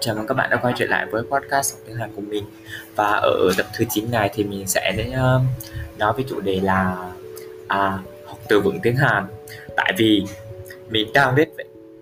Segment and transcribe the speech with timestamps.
[0.00, 2.44] Chào mừng các bạn đã quay trở lại với podcast học tiếng Hàn của mình.
[2.96, 5.46] Và ở tập thứ 9 này thì mình sẽ um,
[5.98, 7.10] nói về chủ đề là
[7.68, 9.24] à, học từ vựng tiếng Hàn.
[9.76, 10.24] Tại vì
[10.88, 11.48] mình đang viết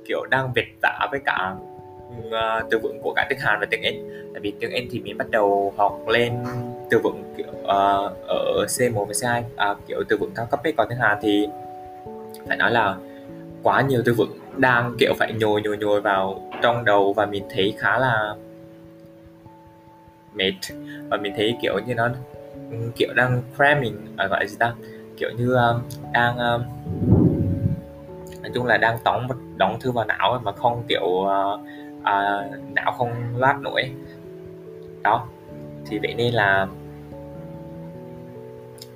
[0.08, 1.54] kiểu đang việt tả với cả
[2.18, 4.28] uh, từ vựng của cả tiếng Hàn và tiếng Anh.
[4.34, 6.44] Tại vì tiếng Anh thì mình bắt đầu học lên
[6.90, 7.68] từ vựng kiểu uh,
[8.26, 10.72] ở C1 và C2 à, kiểu từ vựng cao cấp ấy.
[10.76, 11.46] Còn tiếng Hàn thì
[12.48, 12.96] phải nói là
[13.62, 17.44] quá nhiều từ vựng đang kiểu phải nhồi nhồi nhồi vào trong đầu và mình
[17.50, 18.34] thấy khá là
[20.34, 20.52] mệt.
[21.08, 22.08] Và mình thấy kiểu như nó
[22.96, 24.74] kiểu đang cramming à, gọi là gì ta?
[25.16, 26.62] Kiểu như um, đang um,
[28.42, 31.60] nói chung là đang tống đóng thư vào não mà không kiểu uh,
[32.00, 33.90] uh, não không loát nổi.
[35.02, 35.26] Đó
[35.86, 36.66] thì vậy nên là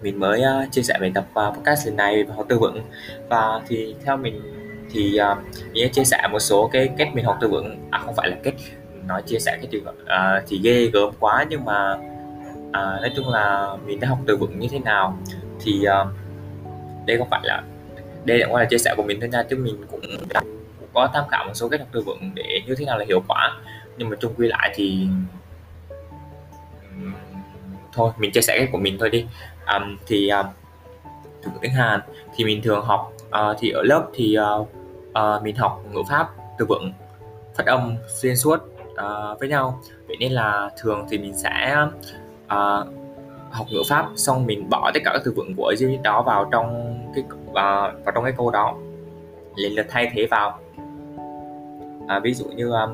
[0.03, 2.83] mình mới uh, chia sẻ về tập uh, podcast lần này và học từ vựng
[3.29, 4.43] và thì theo mình
[4.97, 5.39] thì à, uh,
[5.73, 7.89] mình chia sẻ một số cái cách mình học từ vựng.
[7.91, 8.55] À không phải là cách
[9.07, 11.95] nói chia sẻ cái trường hợp à, uh, thì ghê gớm quá nhưng mà
[12.69, 15.19] uh, nói chung là mình đã học từ vựng như thế nào
[15.61, 16.09] thì uh,
[17.07, 17.63] đây không phải là
[18.25, 20.01] đây là là chia sẻ của mình thôi nha chứ mình cũng,
[20.81, 23.05] cũng có tham khảo một số cách học từ vựng để như thế nào là
[23.09, 23.53] hiệu quả.
[23.99, 25.07] Nhưng mà chung quy lại thì
[27.93, 29.27] thôi mình chia sẻ cái của mình thôi đi.
[29.75, 30.47] Um, thì um,
[31.43, 32.01] từ tiếng Hàn
[32.37, 34.69] thì mình thường học uh, thì ở lớp thì uh,
[35.17, 36.29] uh, mình học ngữ pháp
[36.59, 36.93] từ vựng
[37.55, 38.57] phát âm xuyên suốt
[38.91, 39.81] uh, với nhau.
[40.07, 41.77] Vậy nên là thường thì mình sẽ
[42.45, 42.87] uh,
[43.51, 46.49] học ngữ pháp xong mình bỏ tất cả các từ vựng của unit đó vào
[46.53, 48.75] trong cái uh, vào trong cái câu đó.
[49.57, 50.59] Lần lượt thay thế vào.
[52.05, 52.91] Uh, ví dụ như uh,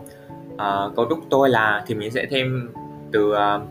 [0.55, 2.73] uh, câu đúc tôi là thì mình sẽ thêm
[3.13, 3.63] từ uh,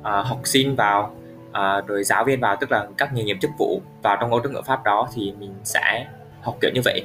[0.00, 1.14] uh, học sinh vào
[1.50, 4.40] uh, rồi giáo viên vào tức là các nghề nghiệp chức vụ vào trong cấu
[4.42, 6.06] trúc ngữ pháp đó thì mình sẽ
[6.42, 7.04] học kiểu như vậy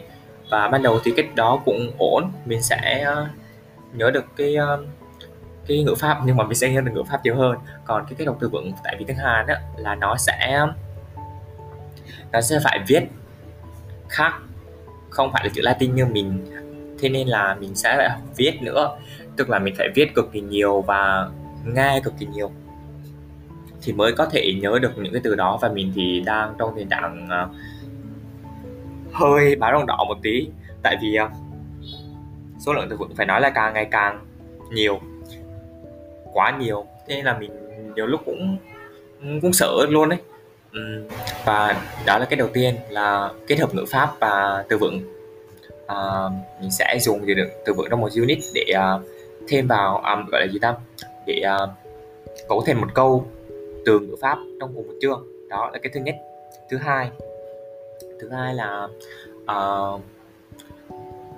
[0.52, 2.32] và ban đầu thì cách đó cũng ổn.
[2.46, 3.28] Mình sẽ uh,
[3.96, 4.86] nhớ được cái uh,
[5.68, 7.58] cái ngữ pháp nhưng mà mình sẽ nhớ được ngữ pháp nhiều hơn.
[7.86, 10.66] Còn cái cách đọc từ vựng tại vì tiếng Hàn á là nó sẽ
[12.32, 13.04] nó sẽ phải viết
[14.10, 14.34] khác
[15.10, 16.46] không phải là chữ Latin như mình.
[17.00, 18.98] Thế nên là mình sẽ phải học viết nữa.
[19.36, 21.30] Tức là mình phải viết cực kỳ nhiều và
[21.66, 22.52] nghe cực kỳ nhiều.
[23.82, 25.60] Thì mới có thể nhớ được những cái từ đó.
[25.62, 27.56] Và mình thì đang trong tình trạng uh,
[29.14, 30.48] hơi báo động đỏ một tí.
[30.84, 31.30] Tại vì ờ,
[32.60, 34.26] số lượng từ vựng phải nói là càng ngày càng
[34.72, 35.00] nhiều
[36.34, 36.86] quá nhiều.
[37.08, 37.52] Thế nên là mình
[37.96, 38.58] nhiều lúc cũng
[39.42, 40.20] cũng sợ luôn đấy
[41.46, 45.02] và đó là cái đầu tiên là kết hợp ngữ pháp và từ vựng.
[45.88, 45.98] À,
[46.62, 47.34] mình sẽ dùng từ
[47.66, 49.02] từ vựng trong một unit để uh,
[49.48, 50.76] thêm vào um, gọi là gì ta?
[51.28, 51.70] Để uh,
[52.50, 53.28] cấu thành một câu
[53.86, 55.24] từ ngữ pháp trong cùng một chương.
[55.50, 56.16] Đó là cái thứ nhất.
[56.70, 57.10] Thứ hai
[58.22, 58.88] thứ hai là
[59.44, 60.02] uh,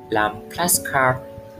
[0.10, 1.14] làm flashcard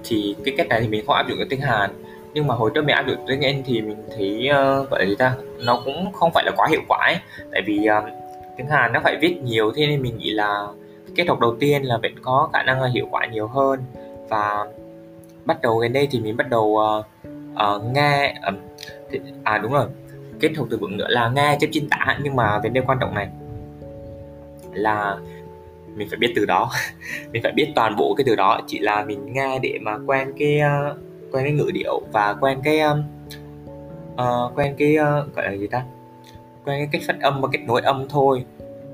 [0.04, 1.92] thì cái cách này thì mình không áp dụng ở tiếng Hàn.
[2.34, 5.06] Nhưng mà hồi trước mình áp dụng tiếng Anh thì mình thấy uh, gọi là
[5.06, 7.18] gì ta nó cũng không phải là quá hiệu quả ấy.
[7.52, 8.04] Tại vì uh,
[8.58, 10.68] tiếng Hàn nó phải viết nhiều thế nên mình nghĩ là
[11.16, 13.80] kết hợp đầu tiên là vẫn có khả năng là hiệu quả nhiều hơn.
[14.30, 14.66] Và
[15.46, 17.06] bắt đầu gần đây thì mình bắt đầu uh,
[17.54, 18.60] uh, nghe uh,
[19.12, 19.86] thì, à đúng rồi
[20.40, 22.18] kết hợp từ vựng nữa là nghe chép chính tả.
[22.24, 23.28] Nhưng mà vấn đề quan trọng này
[24.74, 25.18] là
[25.96, 26.70] mình phải biết từ đó.
[27.32, 28.60] Mình phải biết toàn bộ cái từ đó.
[28.68, 30.62] Chỉ là mình nghe để mà quen cái
[30.92, 30.98] uh,
[31.32, 33.04] quen cái ngữ điệu và quen cái um,
[34.14, 35.84] uh, quen cái uh, gọi là gì ta?
[36.66, 38.46] Quen cái cách phát âm và kết nối âm thôi.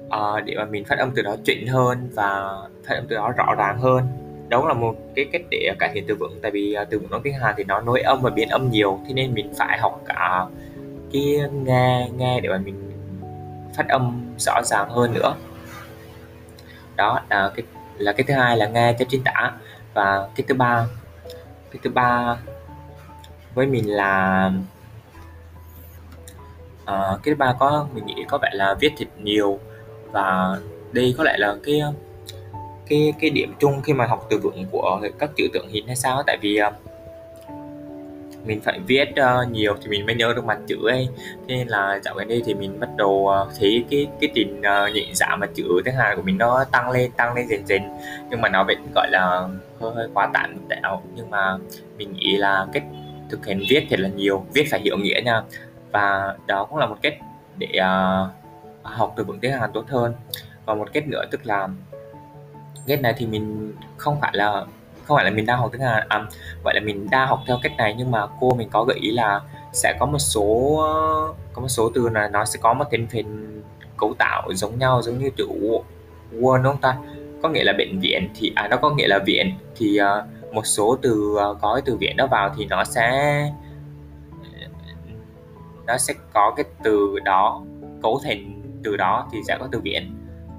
[0.06, 2.58] Uh, để mà mình phát âm từ đó chuẩn hơn và
[2.88, 4.04] phát âm từ đó rõ ràng hơn.
[4.50, 6.40] Đó là một cái cách để cải thiện từ vựng.
[6.42, 9.00] Tại vì từ vựng nói tiếng Hàn thì nó nối âm và biến âm nhiều.
[9.08, 10.46] Thế nên mình phải học cả
[11.14, 12.76] cái nghe nghe để mà mình
[13.78, 15.36] phát âm rõ ràng hơn nữa
[17.00, 17.66] đó là cái
[17.98, 19.52] là cái thứ hai là nghe cho chính tả
[19.94, 20.86] và cái thứ ba
[21.72, 22.38] cái thứ ba
[23.54, 24.52] với mình là
[26.84, 29.60] uh, cái thứ ba có mình nghĩ có vẻ là viết thật nhiều.
[30.12, 30.58] Và
[30.92, 31.82] đây có lẽ là cái
[32.88, 35.96] cái cái điểm chung khi mà học từ vựng của các chữ tượng hình hay
[35.96, 36.74] sao tại vì uh,
[38.45, 41.09] mình phải viết uh, nhiều thì mình mới nhớ được mặt chữ ấy.
[41.47, 44.59] Thế nên là dạo gần đây thì mình bắt đầu uh, thấy cái cái trình
[44.59, 47.47] uh, ờ, nhị giảm mặt chữ tiếng Hàn của mình nó tăng lên tăng lên
[47.47, 47.81] dần dần.
[48.30, 49.47] Nhưng mà nó vẫn gọi là
[49.81, 51.01] hơi hơi quá tản tẹo.
[51.15, 51.57] Nhưng mà
[51.97, 52.83] mình nghĩ là cách
[53.30, 55.41] thực hiện viết thật là nhiều viết phải hiểu nghĩa nha.
[55.91, 57.13] Và đó cũng là một cách
[57.57, 58.30] để uh,
[58.83, 60.13] học từ vựng tiếng Hàn tốt hơn.
[60.65, 61.68] Và một cách nữa tức là
[62.88, 64.65] cách này thì mình không phải là
[65.10, 66.26] không phải là mình đang học tiếng Hàn à,
[66.64, 69.12] vậy là mình đang học theo cách này nhưng mà cô mình có gợi ý
[69.12, 69.42] là
[69.74, 70.78] sẽ có một số
[71.54, 73.62] có một số từ là nó sẽ có một thành phần
[73.98, 75.48] cấu tạo giống nhau giống như chữ
[76.32, 76.98] word đúng không ta?
[77.44, 80.66] Có nghĩa là bệnh viện thì à nó có nghĩa là viện thì uh, một
[80.66, 83.12] số từ uh, có cái từ viện đó vào thì nó sẽ
[85.88, 87.62] nó sẽ có cái từ đó
[88.04, 90.16] cấu thành từ đó thì sẽ có từ viện.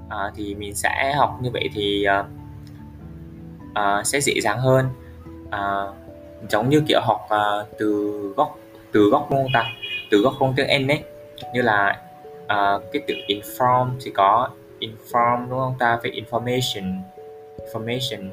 [0.09, 2.40] À, thì mình sẽ học như vậy thì uh,
[3.71, 4.89] uh, sẽ dễ dàng hơn.
[5.47, 5.95] Uh,
[6.49, 8.57] giống như kiểu học uh, từ gốc
[8.91, 9.65] từ gốc ngôn ta
[10.11, 11.03] từ gốc ngôn tiếng Anh ấy.
[11.53, 12.01] Như là
[12.43, 15.99] uh, cái từ inform thì có inform đúng không ta?
[16.03, 17.01] Về information
[17.57, 18.29] information.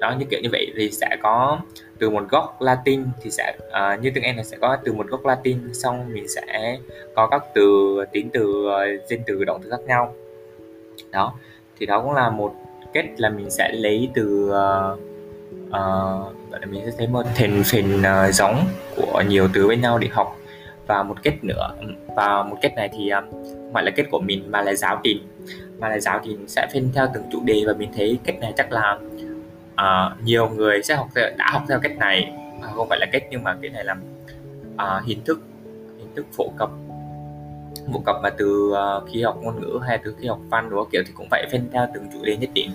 [0.00, 1.58] Đó như kiểu như vậy thì sẽ có
[1.98, 5.06] từ một gốc Latin thì sẽ uh, như tiếng Anh là sẽ có từ một
[5.06, 6.78] gốc Latin xong mình sẽ
[7.16, 10.14] có các từ tính từ uh, danh từ động từ khác nhau.
[11.10, 11.34] Đó
[11.78, 12.54] thì đó cũng là một
[12.92, 15.00] cách là mình sẽ lấy từ uh,
[16.50, 18.64] là mình sẽ thấy một thành phần uh, ờ, giống
[18.96, 20.36] của nhiều từ với nhau để học.
[20.86, 21.74] Và một cách nữa
[22.16, 23.24] và một cách này thì um,
[23.74, 25.18] gọi là cách của mình mà là giáo trình.
[25.78, 28.52] Mà là giáo trình sẽ phân theo từng chủ đề và mình thấy cách này
[28.56, 28.98] chắc là
[29.72, 32.32] uh, nhiều người sẽ học theo, đã học theo cách này.
[32.74, 33.96] Không phải là cách nhưng mà cái này là
[34.74, 35.40] uh, hình thức
[35.98, 36.70] hình thức phổ cập
[37.92, 40.86] phổ cập mà từ uh, khi học ngôn ngữ hay từ khi học văn đó
[40.92, 42.70] kiểu thì cũng phải phân theo từng chủ đề nhất định.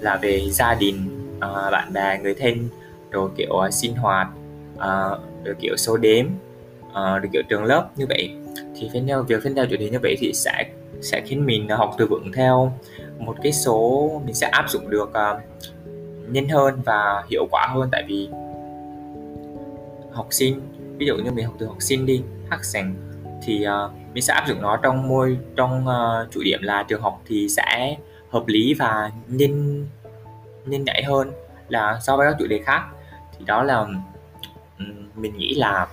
[0.00, 2.68] Là về gia đình uh, bạn bè người thân
[3.10, 4.28] rồi kiểu uh, sinh hoạt
[4.74, 6.26] uh, rồi kiểu số đếm
[6.88, 8.30] uh, rồi kiểu trường lớp như vậy.
[8.76, 10.64] Thì phân theo việc phân theo chủ đề như vậy thì sẽ
[11.00, 12.72] sẽ khiến mình học từ vựng theo
[13.18, 15.42] một cái số mình sẽ áp dụng được uh,
[16.28, 17.88] nhanh hơn và hiệu quả hơn.
[17.92, 18.28] Tại vì
[20.12, 20.60] học sinh
[20.98, 22.94] ví dụ như mình học từ học sinh đi hắc sành
[23.42, 26.82] thì uh, mình sẽ áp dụng nó trong môi trong ờ, uh, chủ điểm là
[26.82, 27.96] trường học thì sẽ
[28.30, 29.86] hợp lý và nhanh
[30.66, 31.32] nhanh nhạy hơn
[31.68, 32.82] là so với các chủ đề khác.
[33.38, 33.86] Thì đó là
[34.78, 35.86] um, mình nghĩ là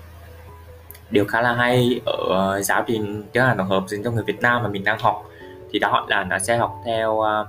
[1.09, 4.23] điều khá là hay ở ờ, giáo trình tiếng Hàn tổng hợp dành cho người
[4.23, 5.25] Việt Nam mà mình đang học.
[5.71, 7.47] Thì đó là nó sẽ học theo uh,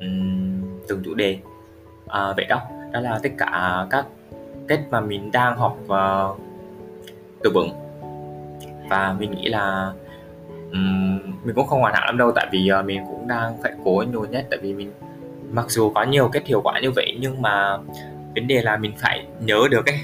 [0.00, 1.38] um, từng chủ đề.
[2.08, 2.60] À, vậy đó
[2.92, 4.06] đó là tất cả các
[4.68, 6.40] cách mà mình đang học uh,
[7.42, 7.85] từ vựng
[8.88, 9.92] và mình nghĩ là
[10.72, 13.72] um, mình cũng không hoàn hảo lắm đâu tại vì uh, mình cũng đang phải
[13.84, 14.92] cố nhồi nhét tại vì mình
[15.50, 17.78] mặc dù có nhiều cách hiệu quả như vậy nhưng mà
[18.34, 19.98] vấn đề là mình phải nhớ được ấy.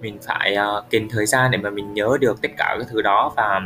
[0.00, 2.86] Mình phải ờ, uh, kềnh thời gian để mà mình nhớ được tất cả các
[2.90, 3.60] thứ đó và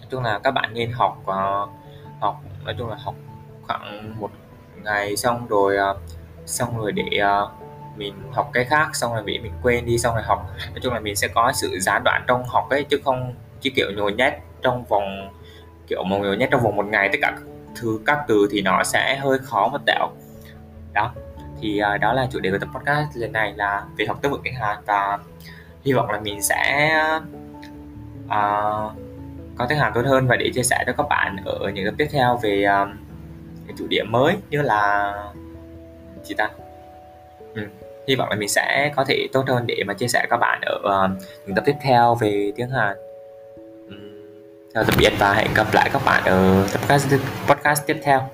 [0.00, 1.70] nói chung là các bạn nên học uh,
[2.20, 3.14] học nói chung là học
[3.62, 4.30] khoảng một
[4.82, 5.96] ngày xong rồi uh,
[6.46, 7.50] xong rồi để uh,
[7.96, 10.46] mình học cái khác xong rồi bị mình quên đi xong rồi học.
[10.70, 13.70] Nói chung là mình sẽ có sự gián đoạn trong học ấy chứ không chứ
[13.76, 14.32] kiểu nhồi nhét
[14.62, 15.30] trong vòng
[15.86, 17.38] kiểu một nhồi nhét trong vòng một ngày tất cả
[17.80, 20.12] thứ các từ thì nó sẽ hơi khó mà tạo
[20.92, 21.12] đó
[21.60, 24.32] thì uh, đó là chủ đề của tập podcast lần này là về học tiếng
[24.32, 25.18] vựng tiếng Hàn và
[25.84, 26.90] hy vọng là mình sẽ
[28.24, 28.92] uh,
[29.58, 31.94] có tiếng Hàn tốt hơn và để chia sẻ cho các bạn ở những tập
[31.98, 32.64] tiếp theo về
[33.68, 35.12] uh, chủ đề mới như là
[36.24, 36.50] chị ta?
[37.54, 37.62] Ừ
[38.08, 40.60] hy vọng là mình sẽ có thể tốt hơn để mà chia sẻ các bạn
[40.62, 41.10] ở uh,
[41.46, 42.96] những tập tiếp theo về tiếng Hàn.
[44.74, 47.14] Chào tạm biệt và hẹn gặp lại các bạn ở tập podcast,
[47.48, 48.28] podcast tiếp theo.